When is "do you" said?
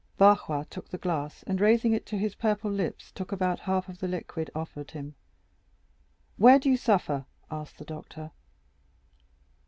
6.57-6.77